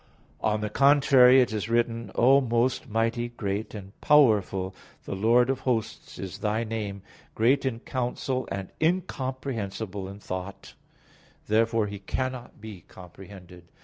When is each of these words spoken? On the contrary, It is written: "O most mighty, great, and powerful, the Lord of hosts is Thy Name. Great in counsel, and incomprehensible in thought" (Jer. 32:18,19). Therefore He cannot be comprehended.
On 0.41 0.61
the 0.61 0.69
contrary, 0.71 1.41
It 1.41 1.53
is 1.53 1.69
written: 1.69 2.09
"O 2.15 2.41
most 2.41 2.89
mighty, 2.89 3.27
great, 3.29 3.75
and 3.75 3.91
powerful, 4.01 4.73
the 5.05 5.13
Lord 5.13 5.47
of 5.51 5.59
hosts 5.59 6.17
is 6.17 6.39
Thy 6.39 6.63
Name. 6.63 7.03
Great 7.35 7.67
in 7.67 7.81
counsel, 7.81 8.47
and 8.51 8.71
incomprehensible 8.81 10.07
in 10.07 10.17
thought" 10.17 10.73
(Jer. 10.73 11.37
32:18,19). 11.43 11.47
Therefore 11.49 11.85
He 11.85 11.99
cannot 11.99 12.59
be 12.59 12.81
comprehended. 12.87 13.65